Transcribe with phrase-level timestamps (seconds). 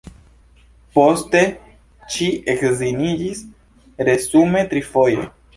[0.97, 1.41] Poste
[2.15, 3.45] ŝi edziniĝis,
[4.11, 5.33] resume trifoje.